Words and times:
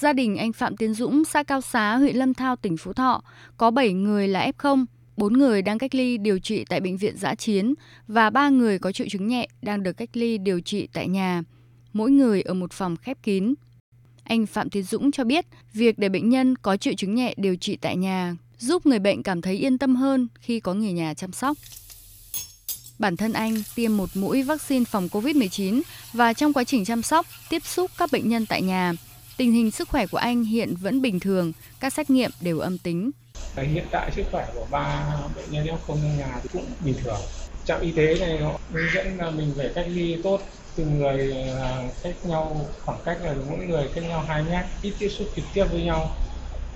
Gia 0.00 0.12
đình 0.12 0.36
anh 0.36 0.52
Phạm 0.52 0.76
Tiến 0.76 0.94
Dũng, 0.94 1.24
xã 1.24 1.42
Cao 1.42 1.60
Xá, 1.60 1.96
huyện 1.96 2.16
Lâm 2.16 2.34
Thao, 2.34 2.56
tỉnh 2.56 2.76
Phú 2.76 2.92
Thọ, 2.92 3.22
có 3.56 3.70
7 3.70 3.92
người 3.92 4.28
là 4.28 4.50
F0, 4.58 4.84
4 5.16 5.32
người 5.32 5.62
đang 5.62 5.78
cách 5.78 5.94
ly 5.94 6.18
điều 6.18 6.38
trị 6.38 6.64
tại 6.68 6.80
bệnh 6.80 6.96
viện 6.96 7.16
giã 7.16 7.34
chiến 7.34 7.74
và 8.08 8.30
3 8.30 8.48
người 8.48 8.78
có 8.78 8.92
triệu 8.92 9.06
chứng 9.10 9.28
nhẹ 9.28 9.48
đang 9.62 9.82
được 9.82 9.92
cách 9.92 10.08
ly 10.12 10.38
điều 10.38 10.60
trị 10.60 10.88
tại 10.92 11.08
nhà, 11.08 11.42
mỗi 11.92 12.10
người 12.10 12.42
ở 12.42 12.54
một 12.54 12.72
phòng 12.72 12.96
khép 12.96 13.18
kín. 13.22 13.54
Anh 14.24 14.46
Phạm 14.46 14.70
Tiến 14.70 14.82
Dũng 14.82 15.10
cho 15.10 15.24
biết, 15.24 15.46
việc 15.72 15.98
để 15.98 16.08
bệnh 16.08 16.28
nhân 16.28 16.56
có 16.56 16.76
triệu 16.76 16.94
chứng 16.96 17.14
nhẹ 17.14 17.34
điều 17.36 17.56
trị 17.56 17.76
tại 17.76 17.96
nhà 17.96 18.36
giúp 18.58 18.86
người 18.86 18.98
bệnh 18.98 19.22
cảm 19.22 19.42
thấy 19.42 19.54
yên 19.54 19.78
tâm 19.78 19.96
hơn 19.96 20.28
khi 20.40 20.60
có 20.60 20.74
người 20.74 20.92
nhà 20.92 21.14
chăm 21.14 21.32
sóc. 21.32 21.56
Bản 22.98 23.16
thân 23.16 23.32
anh 23.32 23.54
tiêm 23.74 23.96
một 23.96 24.08
mũi 24.14 24.42
vaccine 24.42 24.84
phòng 24.84 25.08
COVID-19 25.12 25.82
và 26.12 26.32
trong 26.32 26.52
quá 26.52 26.64
trình 26.64 26.84
chăm 26.84 27.02
sóc, 27.02 27.26
tiếp 27.50 27.64
xúc 27.64 27.90
các 27.98 28.08
bệnh 28.12 28.28
nhân 28.28 28.46
tại 28.46 28.62
nhà, 28.62 28.92
tình 29.38 29.52
hình 29.52 29.70
sức 29.70 29.88
khỏe 29.88 30.06
của 30.06 30.18
anh 30.18 30.44
hiện 30.44 30.74
vẫn 30.80 31.02
bình 31.02 31.20
thường, 31.20 31.52
các 31.80 31.92
xét 31.92 32.10
nghiệm 32.10 32.30
đều 32.40 32.58
âm 32.58 32.78
tính. 32.78 33.10
Hiện 33.56 33.84
tại 33.90 34.10
sức 34.16 34.22
khỏe 34.32 34.48
của 34.54 34.66
ba 34.70 35.04
bệnh 35.36 35.50
nhân 35.50 35.66
F0 35.66 35.76
trong 35.86 36.18
nhà 36.18 36.40
thì 36.42 36.48
cũng 36.52 36.64
bình 36.84 36.94
thường. 37.04 37.20
Trạm 37.64 37.80
y 37.80 37.90
tế 37.90 38.18
này 38.18 38.38
họ 38.38 38.60
hướng 38.72 38.86
dẫn 38.94 39.18
là 39.18 39.30
mình 39.30 39.52
phải 39.56 39.70
cách 39.74 39.86
ly 39.88 40.16
tốt 40.22 40.40
từng 40.76 40.98
người 40.98 41.32
à, 41.60 41.82
cách 42.02 42.14
nhau 42.24 42.66
khoảng 42.84 42.98
cách 43.04 43.18
là 43.22 43.34
mỗi 43.50 43.58
người 43.58 43.88
cách 43.94 44.04
nhau 44.04 44.24
2 44.28 44.42
mét 44.42 44.64
ít 44.82 44.92
tiếp 44.98 45.08
xúc 45.08 45.28
trực 45.36 45.44
tiếp 45.54 45.64
với 45.72 45.82
nhau 45.82 46.10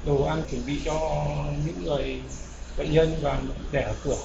đồ 0.07 0.25
ăn 0.25 0.43
chuẩn 0.51 0.67
bị 0.67 0.81
cho 0.85 1.27
những 1.67 1.85
người 1.85 2.21
bệnh 2.79 2.93
nhân 2.93 3.15
và 3.23 3.41
để 3.73 3.83
ở 3.83 3.95
cửa 4.05 4.17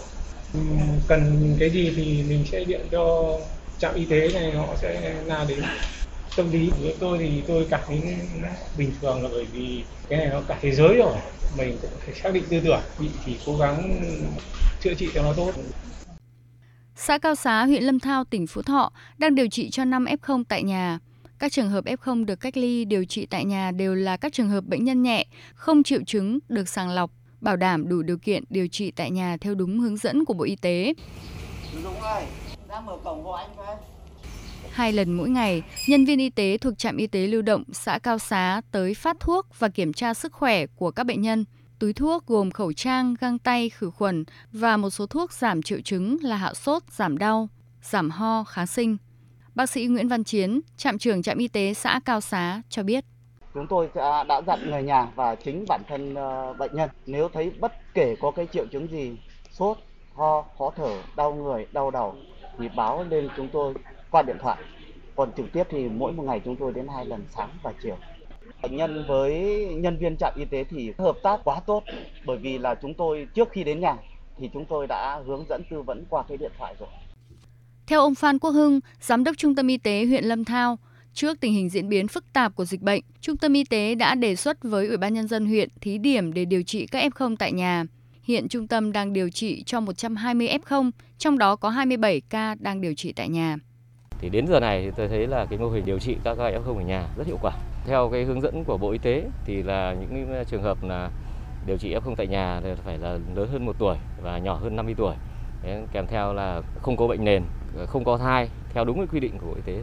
ừ, 0.54 0.60
cần 1.08 1.56
cái 1.60 1.70
gì 1.70 1.94
thì 1.96 2.24
mình 2.24 2.46
sẽ 2.52 2.64
điện 2.64 2.82
cho 2.92 3.38
trạm 3.80 3.96
y 3.96 4.06
tế 4.06 4.30
này 4.34 4.52
họ 4.52 4.76
sẽ 4.82 5.16
ra 5.26 5.46
đến 5.48 5.64
tâm 6.38 6.52
lý 6.52 6.70
của 6.70 6.90
tôi 7.00 7.18
thì 7.18 7.44
tôi 7.48 7.68
cảm 7.70 7.82
thấy 7.88 8.02
bình 8.78 8.92
thường 9.02 9.24
là 9.24 9.30
bởi 9.34 9.46
vì 9.46 9.84
cái 10.10 10.20
này 10.20 10.28
nó 10.32 10.42
cả 10.48 10.60
thế 10.62 10.72
giới 10.72 10.96
rồi 10.98 11.16
mình 11.58 11.78
cũng 11.82 11.92
phải 12.06 12.16
xác 12.16 12.34
định 12.34 12.44
tư 12.50 12.60
tưởng 12.64 12.82
bị 13.00 13.08
thì 13.26 13.38
cố 13.46 13.58
gắng 13.58 14.02
chữa 14.82 14.94
trị 14.94 15.10
cho 15.14 15.24
nó 15.24 15.34
tốt 15.34 15.52
Xã 16.96 17.18
Cao 17.18 17.36
Xá, 17.36 17.66
huyện 17.66 17.84
Lâm 17.84 18.00
Thao, 18.00 18.24
tỉnh 18.24 18.48
Phú 18.48 18.62
Thọ 18.62 18.92
đang 19.18 19.36
điều 19.36 19.48
trị 19.48 19.70
cho 19.70 19.86
5 19.86 20.06
F0 20.06 20.44
tại 20.50 20.64
nhà. 20.64 21.00
Các 21.40 21.52
trường 21.52 21.70
hợp 21.70 21.86
F0 21.86 22.26
được 22.26 22.36
cách 22.36 22.58
ly 22.58 22.86
điều 22.86 23.06
trị 23.06 23.26
tại 23.26 23.46
nhà 23.46 23.72
đều 23.72 23.96
là 23.96 24.18
các 24.18 24.34
trường 24.34 24.50
hợp 24.50 24.64
bệnh 24.64 24.84
nhân 24.84 25.04
nhẹ, 25.04 25.26
không 25.56 25.84
triệu 25.84 26.00
chứng, 26.06 26.40
được 26.50 26.70
sàng 26.70 26.90
lọc, 26.90 27.12
bảo 27.42 27.56
đảm 27.56 27.88
đủ 27.90 28.02
điều 28.02 28.18
kiện 28.18 28.44
điều 28.50 28.68
trị 28.68 28.92
tại 28.92 29.12
nhà 29.12 29.38
theo 29.42 29.56
đúng 29.56 29.80
hướng 29.80 29.98
dẫn 29.98 30.26
của 30.26 30.34
Bộ 30.34 30.44
Y 30.44 30.56
tế. 30.56 30.94
Dũng 31.84 32.02
ơi, 32.02 32.24
ra 32.70 32.80
mở 32.80 32.98
cổng 33.04 33.24
hộ 33.24 33.32
anh 33.32 33.56
với. 33.56 33.76
Hai 34.78 34.94
lần 34.94 35.14
mỗi 35.14 35.30
ngày, 35.30 35.64
nhân 35.88 36.06
viên 36.06 36.20
y 36.20 36.30
tế 36.30 36.58
thuộc 36.58 36.78
trạm 36.78 36.98
y 36.98 37.08
tế 37.08 37.28
lưu 37.28 37.42
động 37.42 37.64
xã 37.72 38.00
Cao 38.00 38.18
Xá 38.18 38.62
tới 38.72 38.94
phát 38.94 39.18
thuốc 39.20 39.60
và 39.60 39.70
kiểm 39.70 39.94
tra 39.94 40.14
sức 40.14 40.34
khỏe 40.34 40.66
của 40.66 40.92
các 40.92 41.04
bệnh 41.04 41.22
nhân. 41.22 41.46
Túi 41.80 41.94
thuốc 41.94 42.26
gồm 42.28 42.52
khẩu 42.52 42.74
trang, 42.74 43.16
găng 43.20 43.40
tay, 43.40 43.70
khử 43.70 43.90
khuẩn 43.90 44.24
và 44.52 44.78
một 44.78 44.90
số 44.90 45.06
thuốc 45.06 45.34
giảm 45.34 45.62
triệu 45.62 45.82
chứng 45.82 46.18
là 46.22 46.36
hạ 46.36 46.54
sốt, 46.54 46.84
giảm 46.92 47.18
đau, 47.18 47.50
giảm 47.82 48.10
ho, 48.10 48.44
kháng 48.44 48.68
sinh. 48.68 48.98
Bác 49.56 49.70
sĩ 49.70 49.86
Nguyễn 49.86 50.08
Văn 50.08 50.24
Chiến, 50.24 50.62
trạm 50.78 50.98
trưởng 50.98 51.22
trạm 51.22 51.38
y 51.38 51.48
tế 51.48 51.74
xã 51.74 52.00
Cao 52.06 52.22
Xá 52.22 52.62
cho 52.70 52.84
biết. 52.84 53.06
Chúng 53.54 53.68
tôi 53.68 53.90
đã, 53.96 54.42
dặn 54.48 54.72
người 54.72 54.84
nhà 54.84 55.08
và 55.16 55.36
chính 55.36 55.66
bản 55.68 55.82
thân 55.90 56.16
ờ, 56.16 56.54
bệnh 56.54 56.76
nhân 56.76 56.90
nếu 57.06 57.30
thấy 57.34 57.52
bất 57.60 57.72
kể 57.94 58.16
có 58.22 58.32
cái 58.32 58.48
triệu 58.54 58.66
chứng 58.68 58.92
gì, 58.92 59.18
sốt, 59.52 59.78
ho, 60.14 60.46
khó 60.58 60.72
thở, 60.76 61.02
đau 61.16 61.34
người, 61.34 61.68
đau 61.72 61.92
đầu 61.92 62.16
thì 62.60 62.70
báo 62.76 63.06
lên 63.10 63.30
chúng 63.38 63.50
tôi 63.54 63.74
qua 64.12 64.22
điện 64.22 64.38
thoại. 64.42 64.58
Còn 65.16 65.32
trực 65.38 65.46
tiếp 65.54 65.64
thì 65.70 65.90
mỗi 65.90 66.12
một 66.12 66.24
ngày 66.24 66.42
chúng 66.46 66.56
tôi 66.56 66.74
đến 66.74 66.88
hai 66.96 67.06
lần 67.06 67.26
sáng 67.36 67.50
và 67.64 67.74
chiều. 67.84 67.98
Bệnh 68.62 68.76
nhân 68.76 69.06
với 69.08 69.66
nhân 69.76 69.98
viên 69.98 70.18
trạm 70.20 70.34
y 70.38 70.46
tế 70.46 70.64
thì 70.64 70.94
hợp 70.98 71.18
tác 71.24 71.40
quá 71.44 71.60
tốt 71.60 71.84
bởi 72.26 72.38
vì 72.38 72.58
là 72.58 72.76
chúng 72.82 72.94
tôi 72.94 73.28
trước 73.34 73.50
khi 73.52 73.64
đến 73.64 73.80
nhà 73.80 73.96
thì 74.40 74.50
chúng 74.54 74.66
tôi 74.66 74.88
đã 74.88 75.22
hướng 75.26 75.46
dẫn 75.50 75.64
tư 75.70 75.82
vấn 75.82 76.06
qua 76.10 76.24
cái 76.28 76.38
điện 76.38 76.52
thoại 76.58 76.76
rồi. 76.80 76.90
Theo 77.88 78.02
ông 78.02 78.16
Phan 78.16 78.40
Quốc 78.40 78.52
Hưng, 78.52 78.80
Giám 79.02 79.24
đốc 79.24 79.38
Trung 79.38 79.56
tâm 79.56 79.68
Y 79.68 79.78
tế 79.78 80.06
huyện 80.06 80.24
Lâm 80.24 80.46
Thao, 80.46 80.78
trước 81.14 81.40
tình 81.40 81.54
hình 81.54 81.70
diễn 81.70 81.90
biến 81.90 82.08
phức 82.08 82.34
tạp 82.34 82.56
của 82.56 82.66
dịch 82.66 82.82
bệnh, 82.82 83.04
Trung 83.22 83.38
tâm 83.38 83.54
Y 83.54 83.64
tế 83.64 83.96
đã 83.96 84.16
đề 84.16 84.36
xuất 84.36 84.64
với 84.64 84.88
Ủy 84.88 84.98
ban 84.98 85.14
Nhân 85.14 85.28
dân 85.28 85.46
huyện 85.46 85.70
thí 85.82 85.98
điểm 85.98 86.34
để 86.34 86.46
điều 86.46 86.64
trị 86.64 86.86
các 86.86 87.12
F0 87.12 87.36
tại 87.40 87.52
nhà. 87.52 87.84
Hiện 88.24 88.48
trung 88.48 88.68
tâm 88.68 88.92
đang 88.92 89.14
điều 89.14 89.30
trị 89.30 89.64
cho 89.64 89.80
120 89.80 90.48
F0, 90.48 90.92
trong 91.18 91.38
đó 91.38 91.56
có 91.56 91.70
27 91.70 92.22
ca 92.30 92.56
đang 92.60 92.82
điều 92.82 92.94
trị 92.94 93.14
tại 93.14 93.30
nhà. 93.30 93.58
Thì 94.20 94.30
đến 94.30 94.48
giờ 94.48 94.60
này 94.60 94.82
thì 94.82 94.92
tôi 94.98 95.08
thấy 95.08 95.28
là 95.28 95.46
cái 95.46 95.60
mô 95.60 95.70
hình 95.70 95.86
điều 95.86 96.00
trị 96.00 96.18
các 96.24 96.38
ca 96.38 96.52
F0 96.52 96.78
ở 96.78 96.82
nhà 96.82 97.08
rất 97.18 97.28
hiệu 97.28 97.38
quả. 97.42 97.52
Theo 97.86 98.10
cái 98.10 98.24
hướng 98.24 98.42
dẫn 98.42 98.64
của 98.64 98.78
Bộ 98.78 98.92
Y 98.92 98.98
tế 98.98 99.24
thì 99.46 99.64
là 99.64 99.94
những 99.94 100.34
ờ, 100.34 100.44
trường 100.44 100.64
hợp 100.64 100.84
là 100.84 101.10
điều 101.66 101.78
trị 101.78 101.96
F0 101.96 102.16
tại 102.16 102.28
nhà 102.28 102.62
thì 102.64 102.70
phải 102.86 102.98
là 102.98 103.20
lớn 103.36 103.50
hơn 103.52 103.66
1 103.66 103.76
tuổi 103.80 103.98
và 104.22 104.38
nhỏ 104.38 104.54
hơn 104.54 104.76
50 104.76 104.96
tuổi. 104.98 105.16
Đấy, 105.64 105.84
kèm 105.92 106.08
theo 106.08 106.34
là 106.34 106.62
không 106.82 106.98
có 106.98 107.08
bệnh 107.08 107.26
nền, 107.26 107.44
ờ, 107.78 107.86
không 107.86 108.04
có 108.04 108.18
thai 108.18 108.50
theo 108.74 108.86
đúng 108.86 108.98
cái 108.98 109.08
quy 109.08 109.20
định 109.20 109.38
của 109.40 109.48
Bộ 109.48 109.54
Y 109.56 109.62
tế. 109.62 109.82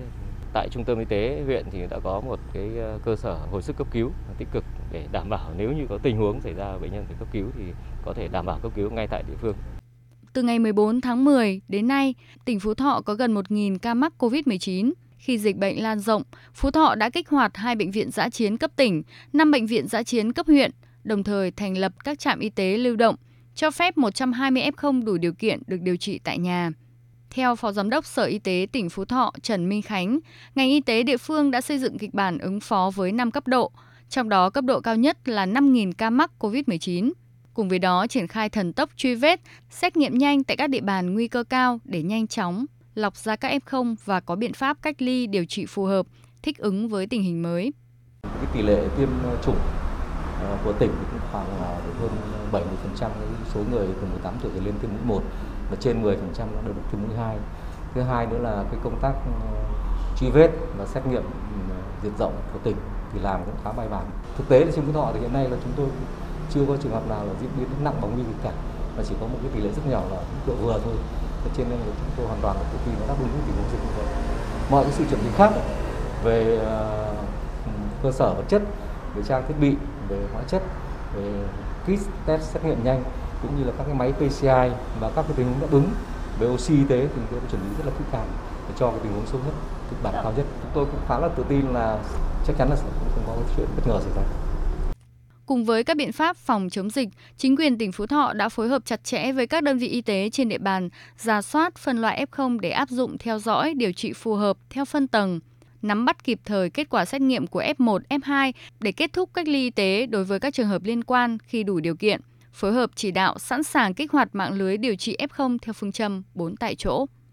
Tại 0.53 0.69
trung 0.71 0.84
tâm 0.84 0.99
y 0.99 1.05
tế 1.05 1.43
huyện 1.47 1.65
thì 1.71 1.87
đã 1.91 1.99
có 2.05 2.21
một 2.21 2.39
cái 2.53 2.71
ờ, 2.78 2.99
cơ 3.05 3.17
sở 3.17 3.39
hồi 3.50 3.62
sức 3.62 3.77
cấp 3.77 3.87
cứu 3.91 4.11
tích 4.39 4.49
cực 4.53 4.65
để 4.93 5.06
đảm 5.12 5.31
bảo 5.31 5.50
nếu 5.56 5.73
như 5.73 5.87
có 5.89 5.99
tình 5.99 6.17
huống 6.17 6.41
xảy 6.41 6.55
ra 6.55 6.78
bệnh 6.78 6.93
nhân 6.93 7.05
phải 7.06 7.17
cấp 7.19 7.28
cứu 7.33 7.47
thì 7.59 7.65
có 8.05 8.12
thể 8.12 8.28
đảm 8.28 8.47
bảo 8.47 8.59
cấp 8.62 8.73
cứu 8.75 8.91
ngay 8.91 9.06
tại 9.06 9.23
địa 9.28 9.37
phương. 9.41 9.55
Từ 10.34 10.43
ngày 10.43 10.59
14 10.59 11.00
tháng 11.00 11.25
10 11.25 11.61
đến 11.69 11.89
nay, 11.89 12.15
tỉnh 12.45 12.61
Phú 12.61 12.75
Thọ 12.75 13.00
có 13.05 13.15
gần 13.15 13.34
1.000 13.34 13.78
ca 13.78 13.95
mắc 13.95 14.12
COVID-19. 14.19 14.93
Khi 15.19 15.39
dịch 15.39 15.56
bệnh 15.56 15.83
lan 15.83 15.99
rộng, 15.99 16.22
Phú 16.55 16.71
Thọ 16.71 16.95
đã 16.95 17.11
kích 17.11 17.28
hoạt 17.28 17.56
hai 17.56 17.77
bệnh 17.77 17.91
viện 17.91 18.11
giã 18.11 18.28
chiến 18.28 18.56
cấp 18.56 18.71
tỉnh, 18.77 19.03
5 19.33 19.50
bệnh 19.50 19.67
viện 19.67 19.89
giã 19.89 20.03
chiến 20.03 20.33
cấp 20.33 20.47
huyện, 20.47 20.71
đồng 21.05 21.25
thời 21.25 21.50
thành 21.50 21.78
lập 21.78 21.93
các 22.05 22.19
trạm 22.19 22.39
y 22.39 22.50
tế 22.50 22.77
lưu 22.77 22.97
động, 22.97 23.17
cho 23.55 23.71
phép 23.71 23.97
120 23.97 24.62
F0 24.77 25.05
đủ 25.05 25.19
điều 25.19 25.33
kiện 25.33 25.62
được 25.67 25.81
điều 25.81 25.97
trị 25.97 26.19
tại 26.25 26.39
nhà. 26.39 26.71
Theo 27.31 27.56
Phó 27.56 27.73
Giám 27.73 27.91
đốc 27.91 28.06
Sở 28.06 28.25
Y 28.25 28.39
tế 28.39 28.67
tỉnh 28.73 28.91
Phú 28.91 29.05
Thọ 29.05 29.33
Trần 29.43 29.69
Minh 29.69 29.83
Khánh, 29.83 30.19
ngành 30.55 30.69
y 30.69 30.81
tế 30.81 31.03
địa 31.03 31.17
phương 31.17 31.50
đã 31.50 31.61
xây 31.61 31.78
dựng 31.78 31.99
kịch 31.99 32.15
bản 32.15 32.39
ứng 32.39 32.61
phó 32.61 32.91
với 32.94 33.12
5 33.12 33.31
cấp 33.31 33.47
độ, 33.47 33.73
trong 34.09 34.28
đó 34.28 34.50
cấp 34.50 34.65
độ 34.65 34.81
cao 34.81 34.97
nhất 34.97 35.28
là 35.28 35.47
5.000 35.47 35.93
ca 35.99 36.11
mắc 36.11 36.31
COVID-19. 36.39 37.12
Cùng 37.54 37.69
với 37.69 37.78
đó, 37.78 38.06
triển 38.06 38.26
khai 38.26 38.48
thần 38.48 38.72
tốc 38.72 38.91
truy 38.97 39.15
vết, 39.15 39.41
xét 39.70 39.97
nghiệm 39.97 40.19
nhanh 40.19 40.44
tại 40.44 40.56
các 40.56 40.70
địa 40.70 40.81
bàn 40.81 41.15
nguy 41.15 41.28
cơ 41.28 41.44
cao 41.44 41.78
để 41.84 42.03
nhanh 42.03 42.26
chóng 42.26 42.66
lọc 42.94 43.16
ra 43.16 43.37
các 43.37 43.60
F0 43.66 43.94
và 44.04 44.20
có 44.20 44.37
biện 44.37 44.53
pháp 44.53 44.76
cách 44.82 45.03
ly 45.03 45.26
điều 45.26 45.44
trị 45.44 45.66
phù 45.66 45.84
hợp, 45.84 46.06
thích 46.43 46.59
ứng 46.59 46.88
với 46.88 47.06
tình 47.06 47.22
hình 47.22 47.43
mới. 47.43 47.72
Cái 48.22 48.47
tỷ 48.54 48.62
lệ 48.62 48.88
tiêm 48.97 49.09
chủng 49.44 49.56
ờ, 50.41 50.59
của 50.64 50.72
tỉnh 50.72 50.91
cũng 51.10 51.20
khoảng 51.32 51.47
hơn 52.00 52.10
70% 52.53 53.10
số 53.54 53.60
người 53.70 53.87
từ 54.00 54.06
18 54.06 54.34
tuổi 54.43 54.53
trở 54.54 54.64
lên 54.64 54.75
tiêm 54.82 54.91
mũi 54.91 55.00
1 55.04 55.22
và 55.70 55.76
trên 55.81 56.03
10% 56.03 56.12
đã 56.38 56.60
được 56.66 56.72
tiêm 56.93 57.00
mũi 57.03 57.16
2. 57.16 57.37
Thứ 57.94 58.00
hai 58.00 58.26
nữa 58.26 58.38
là 58.43 58.64
cái 58.70 58.81
công 58.84 58.98
tác 59.03 59.12
ờ, 59.41 59.62
truy 60.20 60.31
vết 60.31 60.50
và 60.78 60.87
xét 60.87 61.06
nghiệm 61.06 61.22
ừ, 61.22 61.75
diện 62.03 62.12
rộng 62.19 62.32
của 62.53 62.59
tỉnh 62.64 62.76
thì 63.12 63.20
làm 63.22 63.41
cũng 63.44 63.54
khá 63.64 63.72
bài 63.72 63.88
bản. 63.88 64.04
Thực 64.37 64.48
tế 64.48 64.64
là 64.64 64.72
trên 64.75 64.84
Phú 64.87 64.93
Thọ 64.93 65.10
thì 65.14 65.20
hiện 65.20 65.32
nay 65.32 65.48
là 65.50 65.56
chúng 65.64 65.72
tôi 65.76 65.87
chưa 66.54 66.65
có 66.69 66.76
trường 66.82 66.92
hợp 66.92 67.09
nào 67.09 67.25
là 67.26 67.32
diễn 67.41 67.50
biến 67.59 67.69
nặng 67.84 67.94
và 68.00 68.09
nguy 68.09 68.22
kịch 68.22 68.41
cả 68.42 68.53
và 68.97 69.03
chỉ 69.09 69.15
có 69.20 69.26
một 69.26 69.38
cái 69.42 69.50
tỷ 69.54 69.60
lệ 69.60 69.70
rất 69.76 69.82
nhỏ 69.91 70.03
là 70.10 70.16
độ 70.47 70.54
vừa 70.54 70.81
thôi. 70.84 70.94
Thế 71.44 71.50
cho 71.56 71.65
nên 71.70 71.78
là 71.78 71.87
chúng 71.87 72.10
tôi 72.16 72.26
hoàn 72.26 72.41
toàn 72.42 72.56
là 72.56 72.62
tự 72.72 72.78
tin 72.84 72.94
nó 73.00 73.06
đáp 73.06 73.15
ứng 73.19 73.28
những 73.32 73.42
tình 73.47 73.56
huống 73.56 73.70
dịch 73.72 73.82
như 73.84 73.92
vậy. 73.97 74.06
Mọi 74.70 74.84
cái 74.84 74.93
sự 74.93 75.04
chuẩn 75.10 75.20
bị 75.25 75.31
khác 75.37 75.50
về 76.25 76.59
uh, 76.59 78.03
cơ 78.03 78.12
sở 78.12 78.34
vật 78.34 78.44
chất 78.48 78.62
về 79.14 79.22
trang 79.28 79.44
thiết 79.48 79.54
bị 79.60 79.76
về 80.09 80.19
hóa 80.32 80.43
chất 80.48 80.62
về 81.14 81.31
kit 81.84 82.00
test 82.26 82.43
xét 82.43 82.64
nghiệm 82.64 82.84
nhanh 82.84 83.03
cũng 83.43 83.59
như 83.59 83.64
là 83.64 83.72
các 83.78 83.84
cái 83.84 83.94
máy 83.94 84.12
PCI 84.12 84.70
và 85.00 85.10
các 85.16 85.22
cái 85.22 85.32
tình 85.37 85.47
huống 85.47 85.60
đáp 85.60 85.70
ứng 85.70 85.88
về 86.38 86.47
oxy 86.48 86.75
y 86.76 86.84
tế 86.84 87.00
thì 87.00 87.09
chúng 87.14 87.26
tôi 87.31 87.41
chuẩn 87.50 87.60
bị 87.60 87.76
rất 87.78 87.84
là 87.87 87.93
kỹ 87.98 88.04
càng 88.12 88.26
để 88.69 88.75
cho 88.78 88.91
cái 88.91 89.00
tình 89.03 89.12
huống 89.12 89.26
xấu 89.26 89.41
nhất 89.47 89.54
kịch 89.91 89.98
bản 90.03 90.14
cao 90.14 90.32
nhất. 90.37 90.47
Tôi 90.75 90.84
cũng 90.84 91.00
khá 91.09 91.19
là 91.19 91.28
tự 91.28 91.44
tin 91.48 91.66
là 91.69 91.98
chắc 92.47 92.56
chắn 92.59 92.70
là 92.70 92.76
sẽ 92.76 92.82
không 93.14 93.22
có 93.26 93.32
cái 93.32 93.54
chuyện 93.56 93.66
bất 93.76 93.82
ngờ 93.87 94.00
xảy 94.00 94.12
ra. 94.16 94.22
Cùng 95.46 95.64
với 95.64 95.85
các 95.85 95.96
biện 95.96 96.12
pháp 96.12 96.37
phòng 96.37 96.70
chống 96.70 96.91
dịch, 96.91 97.08
chính 97.37 97.56
quyền 97.56 97.79
tỉnh 97.79 97.93
Phú 97.93 98.06
Thọ 98.06 98.32
đã 98.32 98.49
phối 98.49 98.69
hợp 98.69 98.85
chặt 98.85 99.05
chẽ 99.05 99.32
với 99.32 99.46
các 99.46 99.62
đơn 99.62 99.79
vị 99.79 99.88
y 99.88 100.00
tế 100.00 100.31
trên 100.31 100.49
địa 100.49 100.58
bàn, 100.58 100.88
ra 101.19 101.43
soát 101.43 101.79
phân 101.79 101.99
loại 101.99 102.26
F0 102.31 102.58
để 102.61 102.70
áp 102.70 102.88
dụng 102.88 103.19
theo 103.19 103.38
dõi 103.38 103.75
điều 103.75 103.93
trị 103.93 104.12
phù 104.12 104.35
hợp 104.35 104.56
theo 104.70 104.85
phân 104.85 105.06
tầng, 105.06 105.41
nắm 105.82 106.05
bắt 106.05 106.25
kịp 106.25 106.41
thời 106.44 106.70
kết 106.70 106.88
quả 106.88 107.05
xét 107.05 107.20
nghiệm 107.20 107.46
của 107.46 107.62
F1, 107.62 107.99
F2 108.08 108.52
để 108.81 108.93
kết 108.93 109.12
thúc 109.12 109.31
cách 109.35 109.49
ly 109.49 109.62
y 109.62 109.70
tế 109.70 110.06
đối 110.06 110.25
với 110.25 110.41
các 110.41 110.55
trường 110.55 110.69
hợp 110.69 110.82
liên 110.85 111.05
quan 111.05 111.38
khi 111.46 111.62
đủ 111.62 111.81
điều 111.81 111.96
kiện, 111.96 112.20
phối 112.52 112.73
hợp 112.73 112.91
chỉ 112.94 113.11
đạo 113.11 113.38
sẵn 113.38 113.62
sàng 113.62 113.94
kích 113.94 114.12
hoạt 114.12 114.29
mạng 114.32 114.52
lưới 114.52 114.76
điều 114.76 114.96
trị 114.96 115.17
F0 115.19 115.58
theo 115.62 115.73
phương 115.73 115.93
châm 115.93 116.23
4 116.35 116.56
tại 116.56 116.75
chỗ. 116.75 117.06